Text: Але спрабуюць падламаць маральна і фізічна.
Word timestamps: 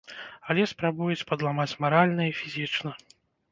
Але 0.53 0.63
спрабуюць 0.71 1.27
падламаць 1.33 1.69
маральна 1.87 2.29
і 2.33 2.35
фізічна. 2.41 2.99